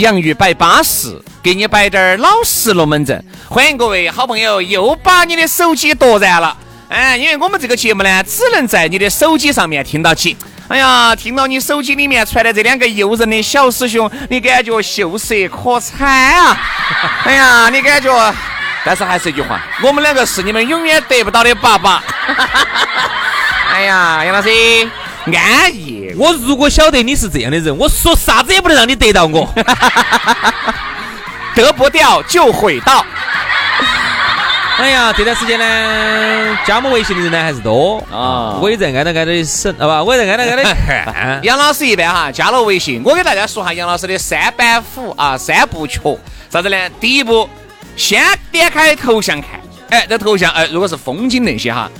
[0.00, 3.22] 洋芋摆巴适，给你摆点儿老实龙门阵。
[3.48, 6.56] 欢迎各位好朋友又把你的手机夺燃了，
[6.88, 10.34] 哎，因为我们这个节目呢，只能在你的手机上面听到起。
[10.68, 16.56] 哎呀，听到你手机里面传来这两个诱人的小师兄，你感觉秀色可餐啊！
[17.26, 18.34] 哎呀，你感觉，
[18.84, 22.02] 但是还是一句话，我们两个是你们永远得不到的爸爸。
[23.74, 24.48] 哎呀，杨老师。
[25.26, 29.48] 安逸，我如果晓得你是这样的人，我说啥子也不能让你得到我，
[31.54, 33.04] 得不掉就毁到。
[34.78, 41.38] 哎呀，这段时间呢，加我微信的人呢还是多啊，我也在挨着挨着审，好吧，我也在挨着挨着看。
[41.42, 46.00] 杨老师一般哈加了微信，我给大家说下杨老师的三板斧啊，三部曲，
[46.50, 46.76] 啥子呢？
[46.98, 47.46] 第一步，
[47.94, 51.90] 先点开头像看，哎，这头像，哎，如果是风景那些哈。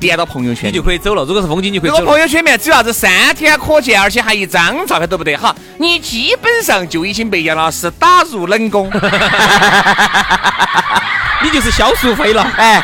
[0.00, 1.22] 点到朋友圈，你就可以走了。
[1.24, 1.98] 如果是风景，你可以走。
[1.98, 8.90] 如果朋友圈里面只有啥子三天可见，而且还一张照片都不得哈，你基本上就已经被杨老师打入冷宫，
[11.44, 12.42] 你就是消淑妃了。
[12.56, 12.82] 哎，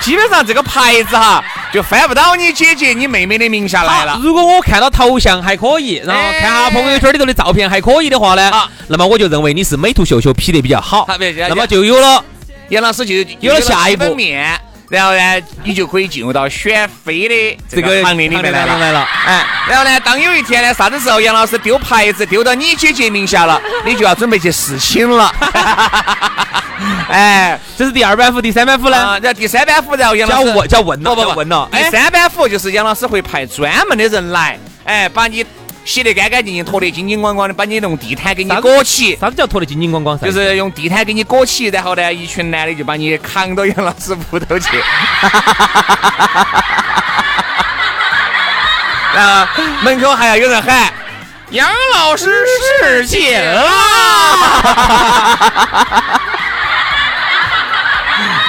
[0.00, 1.42] 基本上这个牌子哈，
[1.72, 4.18] 就翻不到你姐姐、你妹妹的名下来了。
[4.22, 8.50] 如果我看到头像还可以，然后看下朋友圈里头的照片还可以的话呢，
[8.88, 11.06] 那么我就认为你是美图秀秀 P 得比较好。
[11.48, 12.22] 那么就有了
[12.68, 14.58] 杨老师就有了下一步面。
[14.88, 19.06] 然后呢，你就可以进入到选妃的这个行列里面来了。
[19.26, 25.32] 哎，然后呢，当有一天呢，啥子时候杨老师丢牌子丢到你姐姐名下了， 你就要准备去侍亲了。
[27.10, 28.96] 哎，这是第二板斧，第三板斧呢？
[29.22, 31.68] 然后第三板斧，然后杨老师叫问，叫问了，不不问了。
[31.72, 35.44] 第三板斧就是杨老师会派专门的人来，哎，把你。
[35.88, 39.16] 洗得干干净净，拖得精精光光的，把你弄地毯给你裹起。
[39.16, 40.20] 啥子叫拖得精精光光？
[40.20, 44.68] 就是用地毯给你裹起，然后呢，一群男的就把你扛到杨老师屋头去。
[49.14, 50.92] 然后，门口还要有人喊
[51.50, 52.30] ：“杨老师
[52.80, 53.64] 示警啊！”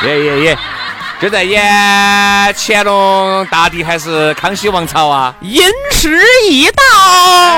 [0.03, 0.57] 耶耶耶！
[1.21, 1.61] 就在演
[2.55, 5.35] 乾隆大帝还是康熙王朝啊？
[5.41, 6.17] 因势
[6.49, 6.81] 易道，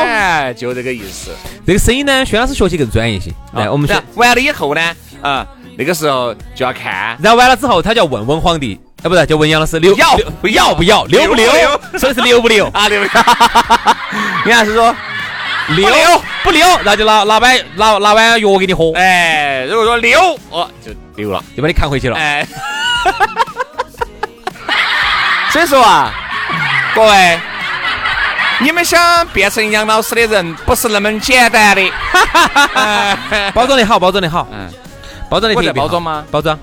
[0.03, 1.29] 哎，就这个意思。
[1.65, 3.31] 这个声音呢，薛老师学习更专业些。
[3.53, 4.81] 来，我们完了以后呢，
[5.21, 5.45] 啊，
[5.77, 7.15] 那个时候就要看。
[7.21, 11.51] 然后完了之后，他就要问问皇帝，哎，不是，就问杨老师留要不要不要留不留？
[11.99, 12.89] 所以是留不留 啊？
[12.89, 13.23] 留不留？
[14.43, 14.95] 你还是说
[15.67, 15.87] 留
[16.43, 16.65] 不留？
[16.83, 18.91] 那就拿拿碗拿拿碗药给你喝。
[18.95, 20.19] 哎，如果说留，
[20.49, 22.17] 哦，就留了，就把你扛回去了。
[22.17, 22.43] 哎。
[25.51, 26.13] 所以说啊，
[26.95, 27.39] 各位，
[28.59, 31.91] 你们想变成杨老师的人，不是那么简单的。
[33.53, 34.69] 包装的好，包装的好，嗯，
[35.29, 36.23] 包装的在包装吗？
[36.31, 36.57] 包装，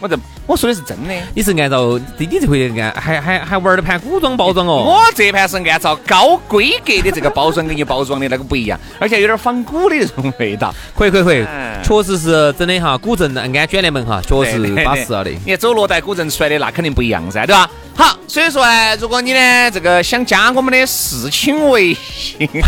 [0.00, 0.16] 我这。
[0.46, 4.84] 我说的是真的，你是按照弟弟这回按还还还玩了盘古装包装哦。
[4.84, 10.74] 我这盘是按照高规格的这个包装给你包装的，那个不一样，而且有点仿古的那种味道。
[10.94, 11.44] 可以可以可以，
[11.82, 15.30] 确实是真的哈，古镇安卷帘门哈，确实巴适了的。
[15.46, 17.70] 你走罗带古镇出来的那肯定不一样噻，对吧？
[17.96, 22.36] 好，所以说呢，如果你呢这个想加我们的视亲微信，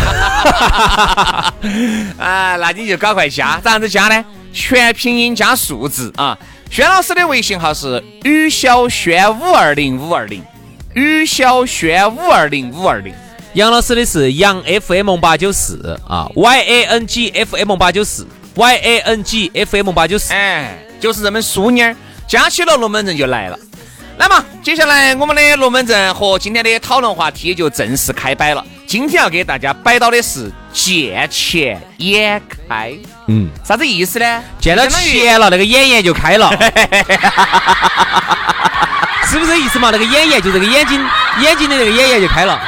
[2.17, 4.25] 啊，那你就赶快加，咋样子加呢？
[4.51, 6.35] 全拼音加数字啊。
[6.69, 10.43] 轩老师的微信号是于小轩五二零五二零，
[10.93, 13.13] 于小轩五二零五二零。
[13.53, 20.33] 杨老师的是杨 FM 八九四啊，Y A N G F M 八九四，Y A N G F M 八九四。
[20.33, 21.95] 哎，就是这么淑妮儿，
[22.27, 23.57] 加起了龙门阵就来了。
[24.17, 28.65] 那么接下来我们的龙门阵和今天的讨论话题就正式开摆了。
[28.87, 32.93] 今天要给大家摆到的是见钱眼开，
[33.27, 34.43] 嗯，啥子意思呢？
[34.59, 36.49] 见到钱了，那个眼眼就开了，
[39.29, 39.89] 是不是这意思嘛？
[39.91, 41.05] 那个眼眼就这个眼睛，
[41.41, 42.59] 眼睛的那个眼眼就开了。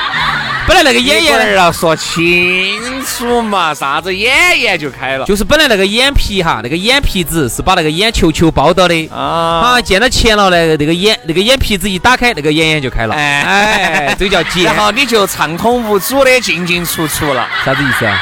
[0.69, 4.31] 本来那个眼眼要说清楚嘛，啥子眼
[4.61, 9.17] 眼就开了，就是本来那个眼皮哈，那个眼皮子是把那个眼球球包到的啊。
[9.17, 13.15] 啊，见到钱了呢，那个眼那个眼皮子一打开，那个眼眼就开了。
[13.15, 14.65] 哎哎，这叫 见。
[14.65, 18.15] 然后你就畅通无阻的进进出出了，啥子意思啊？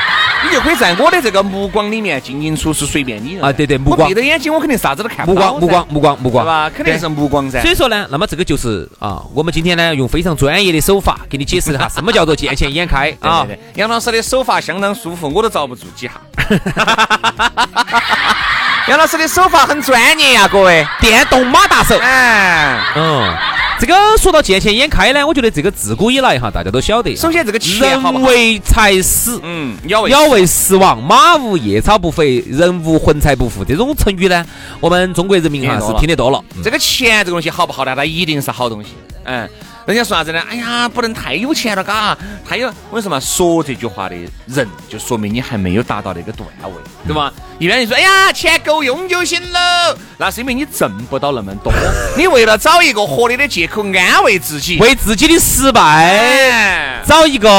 [0.47, 3.51] 你就可以在我的这个目光里面进进出出，随便你啊！
[3.51, 4.07] 对对，目光。
[4.07, 5.57] 闭着眼睛，我肯定啥子都看不到。
[5.57, 6.71] 目光，目光，目光，目光，对吧？
[6.75, 7.61] 肯定是目光噻。
[7.61, 13.45] 所以说呢，那么这个就是啊，我们今天呢用非常专业的手法给你解释一下什么叫做见钱眼开 啊。
[13.75, 16.13] 杨老师的手法相当舒服，我都遭不住几下。
[18.87, 21.97] 杨老师的手法很专业呀，各位，电动马大手。
[21.97, 23.35] 哎，嗯。
[23.79, 27.15] 这个说到见钱眼开呢，我觉得这个自古以来哈，大家都晓得。
[27.15, 33.63] 首先，这个人为财死，嗯，鸟为食亡，马无夜草不肥，人无魂财不富。
[33.63, 34.43] 这种成语呢，
[34.79, 36.43] 我们中国人民哈是听得多了。
[36.63, 37.95] 这个钱这个东西好不好呢？
[37.95, 38.89] 它一定是好东西。
[39.25, 39.47] 嗯。
[39.87, 40.43] 人家说啥子呢？
[40.49, 42.15] 哎呀，不能太有钱了，嘎！
[42.45, 46.71] 太有，我跟你说嘛，说这句话的人，就说明你还没有达到那个段位，
[47.07, 47.31] 对吧？
[47.57, 51.71] 一般人说，哎呀，钱够用就行了，那是因为你挣不到那么多，
[52.17, 57.49] 你为了找一个合理的借口安慰自己，为自己的失败找一个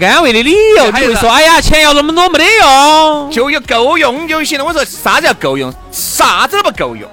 [0.00, 4.64] 安慰的理由，你会说，哎呀，钱要那么多没得用，就有够用就行了。
[4.64, 5.74] 我说啥子叫够用？
[5.90, 7.10] 啥子都不够用。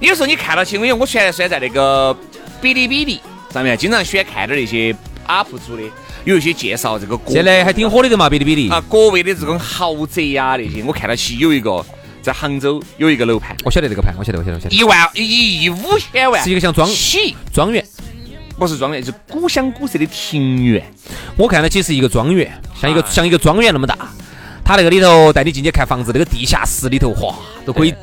[0.00, 2.16] 有时候你看到起，我因为我现在虽然在那个
[2.62, 3.20] 哔哩哔哩。
[3.56, 4.94] 上面经常喜欢看点那些
[5.26, 5.82] UP 主的，
[6.24, 7.18] 有一些介绍这个。
[7.26, 11.82] 现在还挺火的的嘛，哔哩哔哩啊，国外的这种豪宅呀那些，我看到起有一个
[12.20, 14.76] 在杭州有一个楼盘，我晓得这个盘，我晓得，我晓得，我晓得。
[14.76, 17.82] 一万一亿五千万，是一个像庄起庄园，
[18.58, 20.84] 不是庄园，是古香古色的庭园。
[21.38, 23.96] 我看到起是一个庄园，像一个像一个庄园那么大，
[24.62, 27.94] 他那个里头带你进去看房子，那个地下室里头，哗，都可以。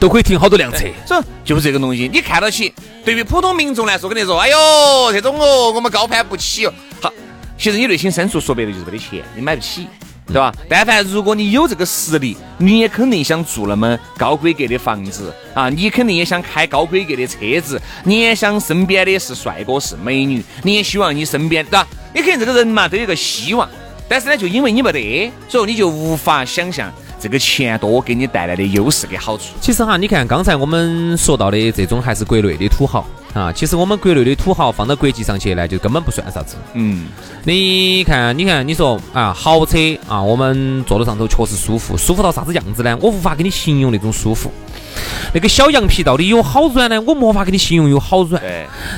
[0.00, 2.72] 都可以停好多辆车，所以就是这个东西，你看到起，
[3.04, 6.72] 对于普通民众来说，肯定说，哎呦，这种哦，我们高攀不起哦。
[7.02, 7.12] 好，
[7.58, 9.86] 其实你内心深处说白了就是没得钱，你买不起，
[10.26, 10.50] 对吧？
[10.70, 21.86] 但凡如果你有这个实力，你也肯定想住那么高规格的房子啊，你肯定也想开高规格的车子，你也想身边的是帅哥是美女，你也希望你身边，对吧？
[22.14, 23.68] 你肯定这个人嘛都有个希望，
[24.08, 26.90] 但是呢，就因为你没得，所以你就无法想象。
[27.20, 36.56] 这个钱多给你带来的优势跟好处，其实哈，你看刚才我们说到的这种还是国内的土豪啊，其实我们国内的土豪放到国际上去呢，就根本不算啥子。
[36.72, 37.08] 嗯，
[37.44, 39.76] 你看，你看，你说啊，豪车
[40.08, 42.96] 啊，我们坐到上头确实舒服，舒服到啥子样子呢？
[43.00, 44.50] 我无法给你形容那种舒服。
[45.32, 47.00] 那个小羊皮到底有好软呢？
[47.02, 48.42] 我没法给你形容有好软。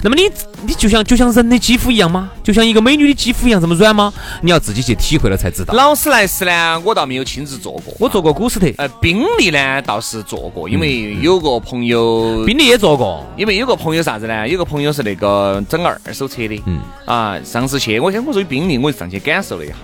[0.03, 0.23] 那么你
[0.67, 2.31] 你就像就像人的肌肤一样吗？
[2.43, 4.13] 就像一个美女的肌肤一样这么软吗？
[4.41, 5.75] 你要自己去体会了才知道。
[5.75, 8.67] 劳斯莱斯呢，我倒没有亲自坐过，我坐过古斯特。
[8.79, 14.49] 呃，宾利呢倒是坐过，因为有个朋友，宾利也坐过，因为有个朋友啥子呢？
[14.49, 16.63] 有个朋友是那个整二手车的。
[16.67, 16.81] 嗯。
[17.05, 19.75] 啊，上次去，我先我说宾利，我就上去感受了一下，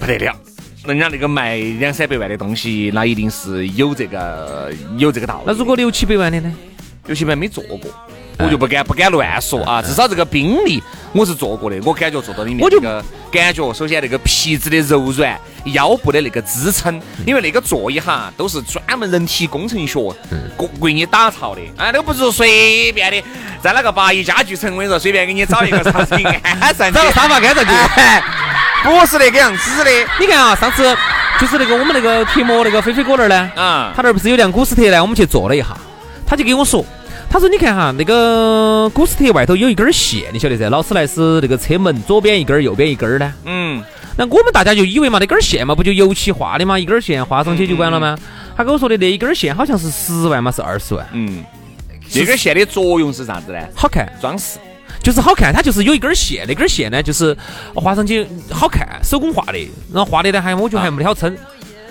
[0.00, 0.34] 不得了。
[0.86, 5.44] 人家那个卖两三百万的东西，那一定是有这个有这个道理。
[5.46, 6.54] 那如果六七百万的呢？
[7.06, 7.80] 六七百万没做过，
[8.38, 9.82] 我就不敢不敢乱说啊。
[9.82, 10.82] 至少这个宾利
[11.12, 20.14] 我是坐过的，我感觉坐到里面这个感觉，首先那个皮质的柔软，腰部的那个支撑，因为那个座椅哈都是专门人体工程学为
[20.80, 23.22] 为你打造的，啊，都不是随便的，
[23.62, 26.14] 在那个八一家具城，我跟你说，随便给你找一个啥子
[26.60, 27.70] 安上，找个沙发安上去。
[28.84, 30.94] 不是那个样子的，你看啊，上次
[31.40, 35.68] 就是那个我们那个贴膜那个飞飞哥那儿呢，啊，他那儿不是有辆古斯特呢，我们去坐了一下，
[36.26, 36.84] 他就给我说，
[37.34, 43.82] 他说你看哈，那个古斯特外头有一根线，你晓得噻，劳斯莱斯那个车门左边一根，右边一根呢，嗯，
[44.16, 48.16] 那我们大家就以为嘛，那根线嘛不就油漆画的嘛，一根线画上去就完了吗？
[48.56, 51.42] 他跟我说的那一根线好像是十万嘛，是二十万，嗯，
[52.08, 53.58] 这根线的作用是啥子呢？
[53.74, 54.60] 好看，装饰。
[55.02, 57.36] 就是好看，它就是有一根线，那根线呢，就是
[57.74, 59.58] 画上去好看，手工画的，
[59.92, 61.36] 然后画的呢还我觉得还没得好撑。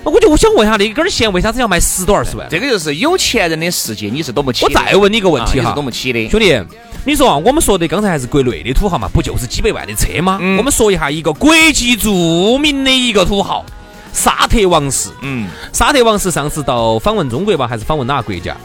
[0.03, 2.47] 我就我想问一下，那根线为啥子要卖十多二十万？
[2.49, 4.65] 这个就是有钱人的世界，你是懂不起。
[4.65, 6.61] 我再问你一个问题哈，懂不起的兄弟，
[7.05, 10.39] 你说我们说的刚才还是国内的土豪嘛，不就是几百万的车吗？
[10.57, 13.65] 我们说一下一个国际著名的一个土豪，
[14.11, 15.09] 沙特王室。
[15.21, 18.55] 嗯，沙特王室上次到访问中国吧，还是访问哪个国家？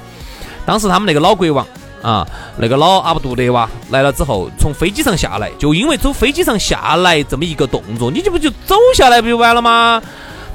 [0.66, 1.66] 当时他们那个老国王。
[2.00, 2.24] 啊，
[2.56, 10.00] 那个老阿卜杜德哇来了之后，从飞机上下来，就因为走飞机上下来这么一个动作，你这不就走下来不就完了吗？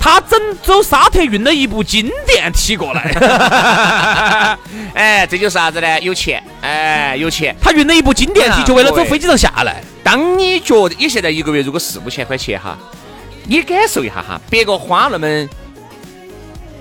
[0.04, 4.58] 他整走沙特运了一部金电梯过来，
[4.94, 5.98] 哎，这就是啥子呢？
[6.02, 7.56] 有钱，哎，有钱。
[7.62, 9.82] 他运了一部金电梯，就为了走飞机上下来。
[10.04, 12.78] 当你觉得你现在一个月如果四五千块钱哈，
[13.46, 15.26] 你感受一下哈，别个花那么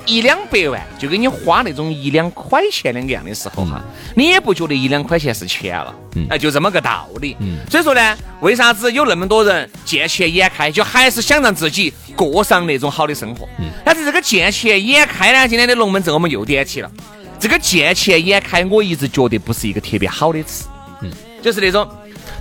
[0.07, 3.83] 一两百万就给你花那种一两块钱两个样的时候哈，
[4.17, 5.95] 你也不觉得一两块钱是钱了，
[6.29, 7.37] 哎，就这么个道理。
[7.71, 13.49] 所以说呢，为啥子有那么多人见钱眼开，就还是想让自己过上那种好的生活？
[13.85, 16.91] 但是这个见钱眼开呢，今天的龙门阵我们又点起了。
[17.39, 20.67] 这个见钱眼开，我一直觉得不是一个特别好的词，
[21.01, 21.11] 嗯，
[21.43, 21.89] 就是那种。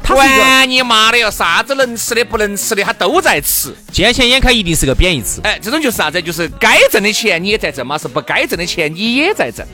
[0.03, 3.73] 管你妈的哟，啥子能吃的不能吃的，他都在吃。
[3.91, 5.39] 见钱眼开一定是个贬义词。
[5.43, 6.21] 哎，这种就是啥子？
[6.21, 9.65] 就是该挣的钱你也在挣嘛，是不该挣的钱你也在挣。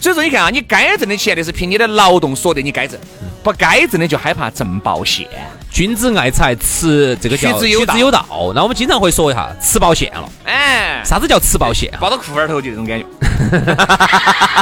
[0.00, 2.98] 所以说，你看啊，你该挣的钱那是凭你的劳动所得，你该挣；
[3.42, 5.26] 不该挣的就害怕挣暴现。
[5.74, 8.24] 君子爱财，吃这个叫取之有道。
[8.54, 10.30] 那我们经常会说一下，吃爆线了。
[10.44, 11.92] 哎，啥子叫吃爆线？
[12.00, 13.04] 抱到裤儿头就这种感觉。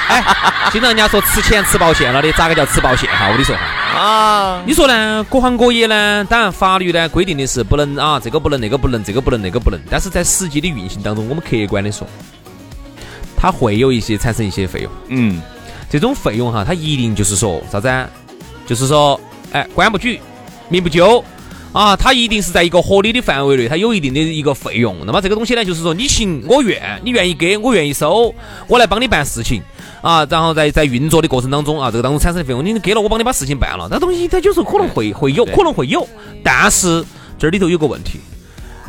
[0.08, 0.24] 哎，
[0.72, 3.26] 经常人家说吃钱吃爆线了的，咋个叫吃爆线哈？
[3.26, 4.00] 我跟你说哈。
[4.00, 5.22] 啊，你说呢？
[5.28, 6.26] 各行各业呢？
[6.30, 9.78] 当然法律呢规定的是不能啊，这个不能，那个不能，这个不能，那个不能。
[9.90, 12.06] 但是在实际的运行当中，我们客观的说。
[13.36, 15.42] 它会有一些产生一些费用，嗯，
[15.90, 17.92] 这种费用哈，它一定就是说啥子？
[18.66, 19.20] 就是说，
[19.52, 20.18] 哎，官不举，
[20.72, 21.22] 民不究
[21.72, 24.96] 啊，它一定是在一个合理的范围内，它有一定的一个费用。
[25.04, 28.34] 那么这个东西呢，就是说你情我愿，你愿意给我愿意收，
[28.66, 29.62] 我来帮你办事情
[30.00, 36.08] 啊，然后在在运作的过程当中啊，这个当中产生的费用，你给了我帮你把事情办了，那东西它就是可能会会有可能会有，
[36.42, 37.04] 但是
[37.38, 38.18] 这里头有个问题，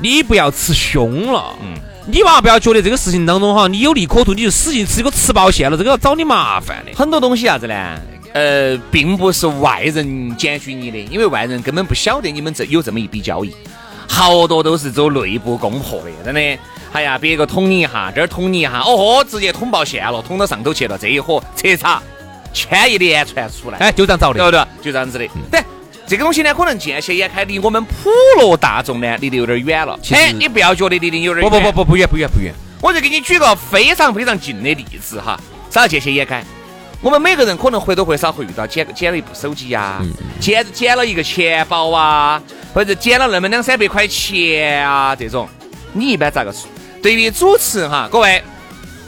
[0.02, 1.78] 你不要吃凶了，嗯。
[2.06, 6.92] 你娃不要觉得这个事情当中哈，你有利可图，你就使劲吃这个吃爆线了，这个要找你麻烦的。
[6.94, 7.98] 很多东西啥子呢？
[8.34, 13.56] 呃，并不是外人检举你的，因为外人根本不晓得你们这有这么一笔交易，
[14.08, 16.60] 好多都是走内部攻破的，真的。
[16.92, 22.02] 哎呀，别个捅你一下，这儿捅你一下，哦豁，直接捅爆线了，捅到上头去了，这一伙彻查，
[22.54, 24.66] 千一连串出来，哎，就这样找的，对不对？
[24.84, 25.28] 就这样子的。
[25.50, 25.64] 对。
[26.06, 29.98] 这个东西呢，可能见钱眼开，离我们普罗大众呢，离得有点远了。
[30.12, 31.50] 哎，你不要觉得离得有点远。
[31.50, 32.54] 不不不不不远不远不远。
[32.82, 35.40] 我就给你举个非常非常近的例子哈，
[35.72, 36.44] 啥叫见钱眼开？
[37.04, 40.02] 我们每个人可能或多或少会遇到捡捡了一部手机呀，
[40.40, 42.42] 捡捡了一个钱包啊，
[42.74, 45.50] 或者捡了那么两三百块钱啊这种，
[45.92, 46.70] 你一般咋个处？
[47.04, 48.42] 对于主持人哈，各位，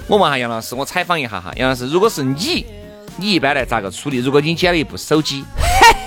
[0.08, 2.66] 我问下杨老师，我采访一下哈，杨老师，如果是你，
[3.16, 4.18] 你一般来咋个处理？
[4.18, 5.46] 如果你捡了一部手机？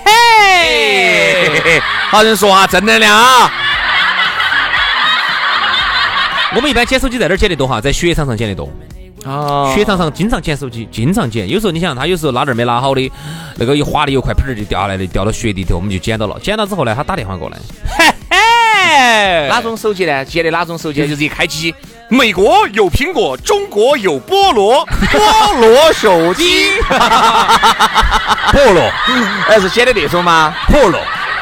[0.05, 3.51] 嘿嘿好人说话正能量啊！
[6.55, 7.81] 我们一般捡手机在哪儿捡得多哈？
[7.81, 8.71] 在雪场上捡得多。
[9.25, 9.73] 哦。
[9.75, 11.49] 雪场上经常捡手机，经常捡。
[11.49, 13.11] 有时候你想，他有时候拉链没拉好的，
[13.57, 16.39] 那个一滑的油块，噗就掉下来的，掉到雪地头，我们就捡到了。
[16.41, 17.59] 捡到之后呢，他打电话过来。
[17.99, 19.49] 嘿嘿。
[19.49, 20.25] 哪种手机呢？
[20.25, 21.07] 捡的哪种手机？
[21.07, 21.75] 就是一开机，
[22.09, 26.71] 美国有苹果，中国有菠萝， 菠萝手机。
[28.53, 28.91] 菠萝，
[29.47, 30.55] 还是捡的那种吗？
[30.69, 31.01] 菠萝。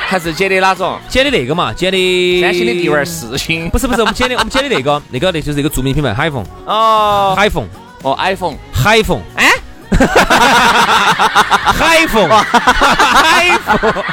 [0.09, 0.99] 还是捡的哪种？
[1.09, 3.69] 捡的那个嘛，捡的三星的地位四星。
[3.71, 6.45] 不是不是，我们捡的我们捡的那个那个那就是一个著名品牌海凤。
[6.65, 7.67] 哦，海凤。
[8.03, 8.55] 哦，iPhone。
[8.73, 9.21] 海凤。
[9.35, 9.51] 哎。
[11.75, 12.29] 海凤。
[12.29, 14.05] 海凤。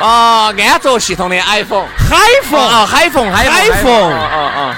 [0.00, 1.86] 哦，安卓系统的 iPhone。
[1.96, 3.48] 海凤啊，海凤，海
[3.82, 3.92] 凤。
[3.92, 4.74] 哦哦哦，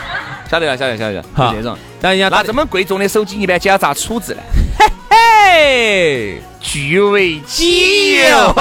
[0.48, 1.24] 晓得了，晓得晓得了。
[1.34, 1.76] 好，这种。
[2.00, 4.40] 但人家那这么贵重的手机，一般捡咋处置呢？
[5.52, 6.40] 嘿嘿。
[6.60, 8.54] 据为己有，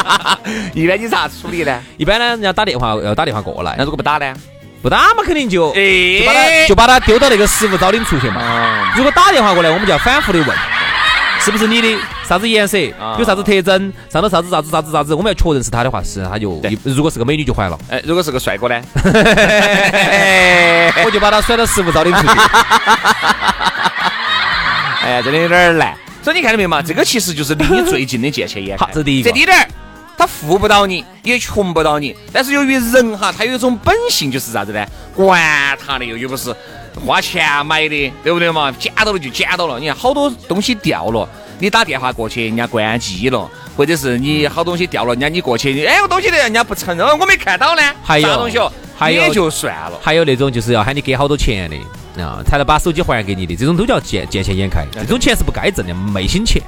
[0.72, 1.78] 一般你咋处理呢？
[1.98, 4.32] 一般呢，人家打电话要打电话过来，那如果不打呢？
[4.80, 8.40] 不打嘛，肯定就就把他就把他丢到那个食物招领处去嘛。
[8.96, 10.48] 如果打电话过来，我们就要反复的问，
[11.40, 11.98] 是不是你的？
[12.26, 12.78] 啥子颜色？
[13.18, 13.92] 有啥子特征？
[14.08, 15.14] 上头啥子啥子啥子啥子？
[15.14, 17.76] 我们要确认是他的话，是他就如果是个美女就还了。
[17.90, 18.80] 哎，如果是个帅哥呢？
[21.04, 22.28] 我就把他甩到食物招领处去。
[25.02, 25.92] 哎呀，真的有点难。
[26.28, 26.82] 所以你看到没有嘛？
[26.82, 29.30] 这个其实就是离你最近的见钱眼 这第一个。
[29.30, 29.66] 这低点儿，
[30.14, 32.14] 他富不到你，也穷不到你。
[32.30, 34.86] 但是由于人哈，他有一种本性，就是啥子呢？
[35.14, 35.40] 管
[35.78, 36.54] 他的，又又不是
[37.02, 38.70] 花钱买的，对不对嘛？
[38.78, 39.80] 捡到了就捡到了。
[39.80, 41.26] 你看好多东西掉了，
[41.58, 47.80] 你打电话过去，人家关机了；或者是你好东西掉了，人家你过去，哎，我东西的人家不承认，我没看到呢。
[48.04, 48.58] 还有啥东西？
[48.98, 49.98] 还有也就算了。
[50.02, 51.76] 还有那种就是要喊你给好多钱的
[52.20, 54.86] 啊，才能把手机还给你的，这种都叫见见钱眼开。
[54.92, 56.62] 这种钱是不该挣的，昧心钱。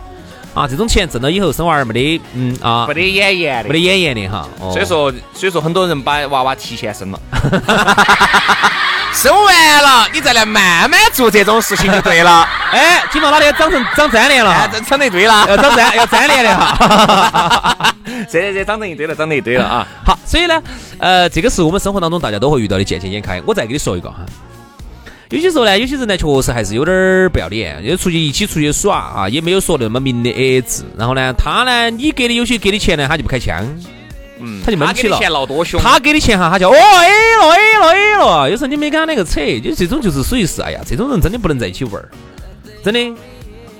[0.52, 4.48] 啊，这种钱挣了以后，生娃儿没得，嗯啊，没得眼眼的，没得眼眼的哈。
[4.58, 7.20] 所以说，所以说很多人把娃娃提前生了，
[9.14, 12.44] 生完了你再来慢慢做这种事情就对了。
[12.72, 14.68] 哎，听到哪里长成长粘连了？
[14.72, 17.94] 长成一堆了，要长粘要粘连的哈。
[18.28, 19.86] 这这长成一堆了，长成一堆了啊。
[20.04, 20.60] 好，所以呢，
[20.98, 23.40] 呃，这个是我们生活当中大家都会遇到的见钱眼开。
[23.46, 24.16] 我再给你说一个哈。
[25.30, 30.64] 有些时候呢，有些人呢，确实还是有点儿不要脸，就出去一起出去耍啊，也没有说那么明的。
[30.98, 33.64] 然后呢，他呢，你给的有些给的钱呢，他就不开枪。
[34.40, 35.18] 嗯，他就闷起了。
[35.18, 38.50] 钱闹多凶，他给的钱哈，他就哦 A 了 A 了 A 了。
[38.50, 42.08] 有时候你没跟他那个扯，就这种就是属于是，哎呀，这种人真的不能在一起玩儿，
[42.82, 43.00] 真的。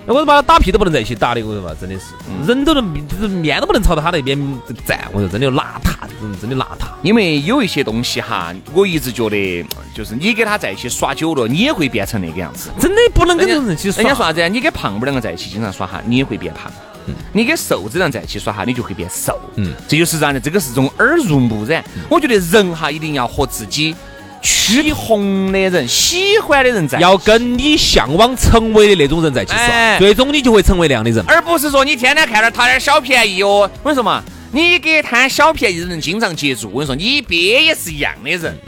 [0.07, 2.07] 我说把他打屁都不能在一起打的，我说嘛，真的是，
[2.47, 4.37] 人都能就是面都不能朝到他那边
[4.87, 5.09] 站。
[5.13, 6.89] 我说真的邋遢，这种真的邋遢。
[7.03, 9.65] 因为有一些东西哈，我一直觉得
[9.95, 12.71] 就是你跟他在一起耍久了，你也会变成那个样子。
[12.81, 14.03] 真的不能跟这种人去耍。
[14.03, 14.49] 人家说啥子？
[14.49, 16.71] 你跟胖妹两个在一起经常耍哈，你也会变胖。
[17.33, 19.39] 你跟瘦子人在一起耍哈，你就会变瘦。
[19.57, 20.39] 嗯，这就是啥呢？
[20.39, 21.85] 这个是种耳濡目染。
[22.09, 23.97] 我觉得人哈一定要和自己
[24.43, 33.71] 趋红的人、喜欢的人在，要跟你向往成为的那种人在一起耍，最终你就会成为那样的人，而不是说你天天看点他点小便宜哦。
[33.83, 38.59] 我跟你说嘛，你给贪小便宜的人经常接触，我跟你说，你边也是一样的人，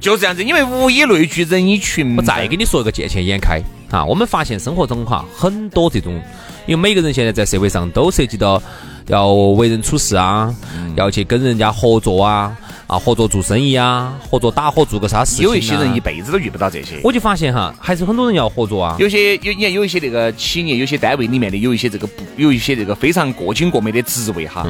[0.00, 0.44] 就这样子。
[0.44, 2.16] 因为物以类聚，人以群。
[2.16, 6.20] 我再给你说一个见钱眼开啊，我们发现生活中哈很多这种。
[6.66, 8.62] 因为每个人现在在社会上都涉及到
[9.06, 10.54] 要为人处事啊，
[10.96, 12.56] 要去跟人家合作啊，
[12.86, 15.44] 啊，合作做生意啊，合作打伙做个啥事情。
[15.44, 16.98] 有一些人一辈子都遇不到这些。
[17.04, 18.96] 我就发现哈，还是很多人要合作啊。
[18.98, 24.66] 有些有你看有一些那个企业，有些单位里面的有一些这个不，有一些这个非常过紧过美的职位哈，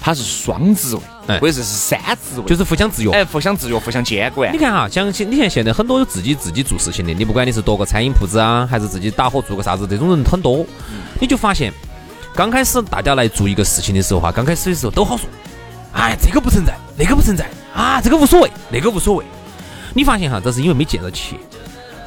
[0.00, 0.96] 它是双职
[1.28, 4.52] 位，或者是三职位，就是互相制约，哎，互相制约，互相监管。
[4.52, 10.66] 你看哈，像你看现在很多自己自己做事情的，你不管你是多个餐饮铺子啊，还是自己打伙做个啥子，这种人很多。
[11.18, 11.72] 你就发现，
[12.36, 15.26] 刚开始大家来做一个事情的时候哈，刚开始的时候都好说，
[15.94, 19.24] 哎，这个不存在，那个不存在，啊，这个无所谓，那个无所谓。
[19.94, 21.38] 你发现哈，这是因为没见到钱。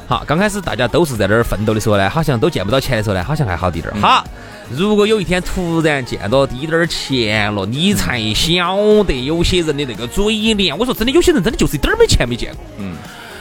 [0.06, 4.00] 好，刚开始大家都是在那儿奋斗的时候呢，好像都见不到钱的时候呢，好像还好滴点儿。
[4.00, 4.24] 好，
[4.70, 10.78] 如果有一天突然见到滴点儿钱了，你才晓得有些人的那个嘴脸。
[10.78, 12.64] 我说真的，有些人真的就是一点儿没钱没见过。
[12.78, 12.94] 嗯。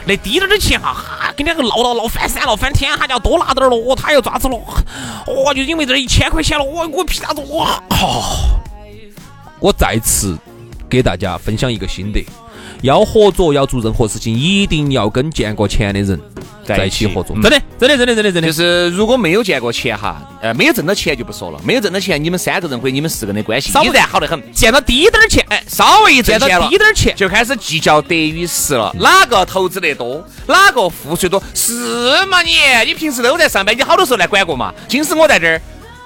[0.10, 4.58] 那滴点儿的钱哈，哈，跟两个闹闹闹翻山了翻天，他就要多拿点儿了，他要抓子了，
[5.46, 7.42] 哇，就因为这一千块钱了，我我凭啥子？
[7.52, 7.80] 哇，
[9.60, 10.36] 我再次
[10.90, 12.26] 给大家分享一个心得。
[12.82, 16.20] 要合作，要做任何事情，一定要跟见过钱的人
[16.78, 17.36] 在一起合作。
[17.42, 18.48] 真的，真的，真的，真的，真的。
[18.48, 21.60] 就是如果没有见过钱哈，呃，没有挣到钱就不说了。
[21.64, 24.42] 没有挣到钱，你们三个人或者你们四个人的关系依然好得很。
[24.52, 28.94] 见到低点儿钱，哎，稍微一挣钱了，低点儿钱就开始计较得与失了。
[29.00, 31.42] 哪个投资得多，哪个付出多？
[31.54, 32.42] 是嘛？
[32.42, 34.74] 你你平时都在上班，你好多时候来管过嘛？
[34.88, 35.62] 今时我在这儿，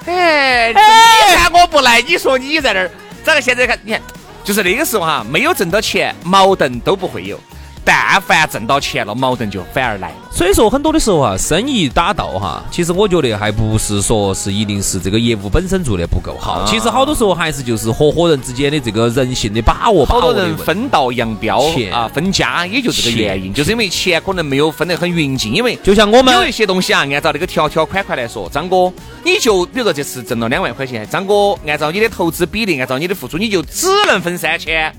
[0.06, 2.92] 哎，你看我不来，你说你在这儿，
[3.24, 3.78] 咋个现在看？
[3.84, 4.02] 你看。
[4.44, 7.40] 就是那个时候哈，没有挣到钱，矛盾都不会有。
[7.86, 10.16] 但凡挣到钱了，矛盾就反而来了。
[10.32, 16.66] 所以说，很多的时候啊，生意打到哈，其实我觉得还不是说是一定是这个业务本身做的不够好。
[16.66, 20.06] 其实好多时候还是就是合伙人之间的这个人性的把握。
[20.06, 25.54] 好多人分道扬镳啊，分家也就这个原因，就是因为钱可能没有分得很匀净。
[25.54, 28.92] 因为就像我们有一些东西啊，按照那个条条款款来说，张哥，
[29.24, 34.94] 你就比如说这次挣了两万块钱，张哥按照你的投资比例，按照你的付出，你就只能分三千。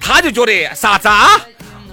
[0.00, 1.26] 他就觉得啥子啊？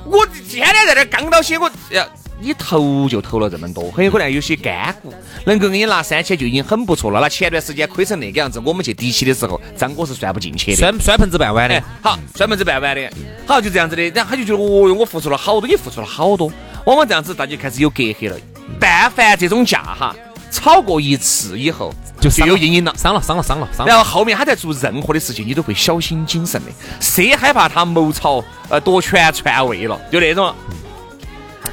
[0.05, 2.07] 我天天在这刚到些，我呀，
[2.39, 5.13] 你投就投了这么多，很有可能有些干股，
[5.45, 7.19] 能够给你拿三千就已经很不错了。
[7.19, 11.81] 那前段时间亏成那个样子，我们去抵起的时候，张哥是算不进去的，摔摔盆子半碗的。
[12.01, 13.09] 好，摔盆子半碗的。
[13.47, 14.03] 好，就这样子的。
[14.09, 16.51] 然后他就觉得，哦哟，我付出了好多，你付出了好多，
[16.85, 18.37] 往往这样子，大家开始有隔阂了。
[18.79, 20.15] 但凡这种价哈。
[20.55, 23.91] 吵过一次以后，就就有阴影了，伤了，伤了，伤了，伤了。
[23.91, 29.99] 然后后面他在做任何的事情，你都会小心谨慎的，谁害怕他谋朝呃夺权篡位了？
[30.09, 30.55] 就那种，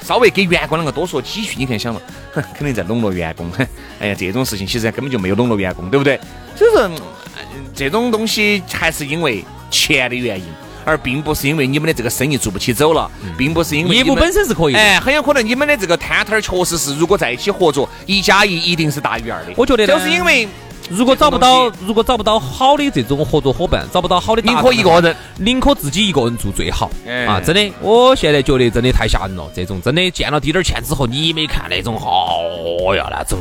[0.02, 2.02] 稍微给员工两个多说几句，你看想了，
[2.34, 3.48] 哼，肯定在笼络员工。
[3.52, 3.64] 哼，
[4.00, 6.18] 哎呀，这种事情其实根本就没有笼络员工，对不对？
[6.56, 6.90] 所以说，
[7.74, 10.44] 这种东西还是因为钱的原因。
[10.84, 19.52] 而并不是因为你们的这个生意做不起走了，并不是因为业务本身是可以，哎，很有可能你们的这个摊摊儿确实是，如果在一起合作，一加一一定是大于二的。
[19.56, 20.48] 我觉得就是因为
[20.90, 26.90] 如果找不到，如果找不到好的这种合作伙伴，找不到好的，宁可一个人，宁可自己一个人做最好
[27.26, 27.40] 啊！
[27.40, 29.48] 真的，我现在觉得真的太吓人了。
[29.54, 33.38] 这种真的见了滴点儿钱之后，你没看那种，哦呀那种，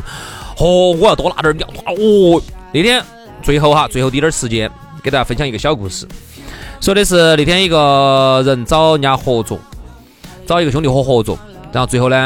[0.57, 3.03] 哦，我要多拿点儿料，哦，那天
[3.41, 4.69] 最后哈，最后滴点儿时间，
[5.03, 6.07] 给大家分享一个小故事。
[6.81, 9.59] 说的是那天一个人找人家合作，
[10.47, 11.37] 找一个兄弟伙合作，
[11.71, 12.17] 然后最后呢，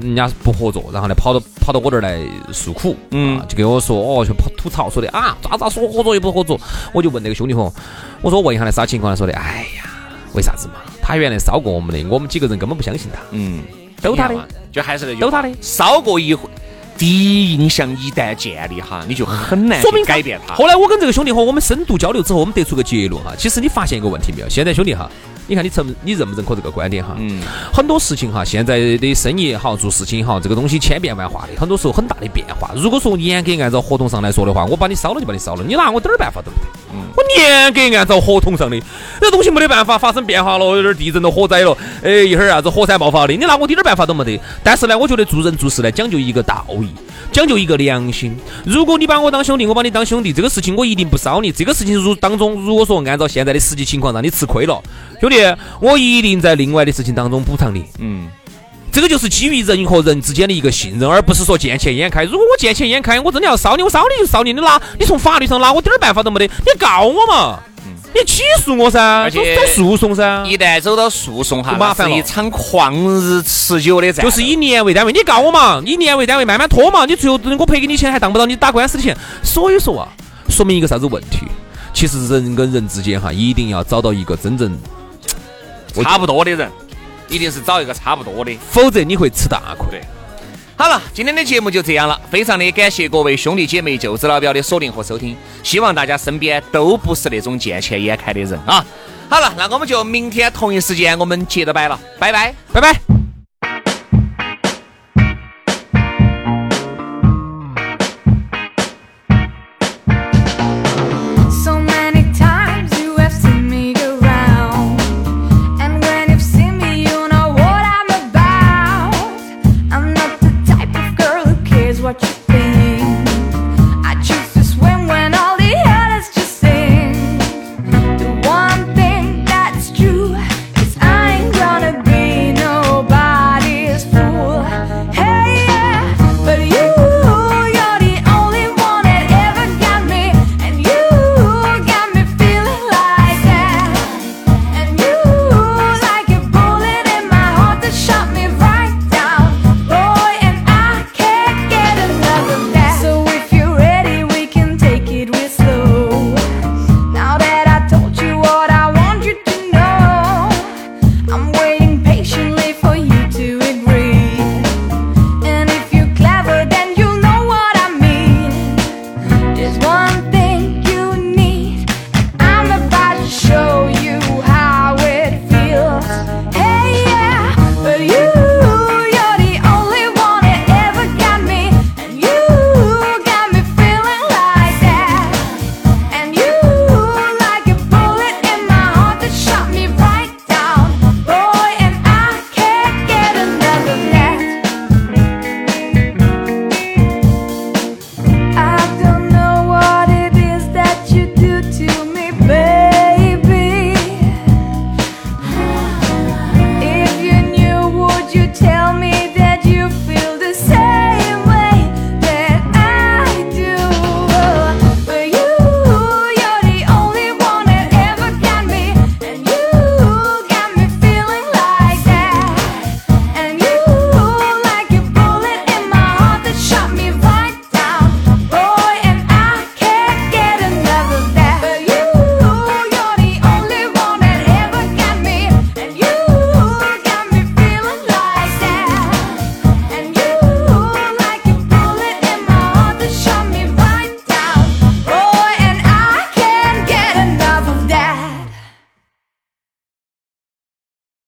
[0.00, 2.18] 人家不合作，然后呢跑到跑到我这儿来
[2.50, 6.58] 诉苦，嗯，就跟我说哦，就吐槽说的啊，咋咋说合作又不合作？
[6.94, 7.70] 我就问那个兄弟伙，
[8.22, 9.12] 我说问一下那啥情况？
[9.12, 9.84] 他说的，哎呀，
[10.32, 10.76] 为啥子嘛？
[11.02, 13.62] 他原来烧过我们的，我们几个人根本不相信他，嗯，
[14.00, 16.48] 都他的，就还是那句，都他的，烧过一回。
[17.00, 20.54] 第一印象一旦建立哈，你就很难说明改变他。
[20.54, 23.32] 后来我跟这个兄弟伙我们深度交流之后，我们得出个结论哈。
[23.38, 24.48] 其实你发现一个问题没有？
[24.50, 25.10] 现在兄弟哈，
[25.46, 27.16] 你看你承你认不认可这个观点哈？
[27.18, 27.40] 嗯。
[27.72, 32.70] 很多事情哈，现在的生意也好，做事情也好，这个东西千变万化的，很多时候很大的变化。
[32.76, 36.66] 如果说严格按照合同上来说的话，我把你烧了就把你烧了，你拿我点儿办法都不得。
[36.92, 38.80] 我严格按照合同上的，
[39.20, 44.40] 这东西没得办法发生变化了，有点地震了、火灾了，哎，一会儿啥子火山爆发的，你拿我一点办法都没得。
[44.62, 46.88] 但是呢，我觉得做人做事呢，讲究一个道义，
[47.30, 48.36] 讲究一个良心。
[48.64, 51.52] 如果你把我当兄弟，我把你当兄弟，这个事情我一定不烧你。
[51.52, 54.82] 这个事情如当中，如果说按照现在的实际情况让你吃亏了，
[55.20, 55.36] 兄弟，
[55.80, 57.84] 我一定在另外的事情当中补偿你。
[57.98, 58.28] 嗯。
[58.92, 62.24] 这个就是基于人和人之间的一个信任，而不是说见钱眼开。
[62.24, 67.60] 如果我见钱眼开，我真的要烧你，我烧你就烧你，你拿你从法律上拿我点儿办法都没得，你告我嘛，
[68.14, 70.44] 你起诉我噻，走走诉讼噻。
[70.46, 79.16] 一旦走到诉讼哈，麻烦一场旷日持久的战，就是以年为单位，你告我嘛，以年为单位慢慢拖嘛，你最后我赔给你钱还当不到你打官司的钱。
[79.42, 80.08] 所以说啊，
[80.48, 81.46] 说明一个啥子问题？
[81.92, 84.76] 其实人跟人之间哈，一定要找到一个真正
[86.02, 86.70] 差不多的人。
[87.30, 89.98] 一定是找一个差不多的，否则你会吃大亏。
[90.76, 98.84] 好了，今天的节目就这样了，非常的感谢各位兄弟姐妹、舅子老表的锁定和收听，希望大家身边都不是那种见钱眼开的人啊。
[99.28, 103.19] 好了，那我们就明天同一时间我们接着摆了，拜拜，拜拜。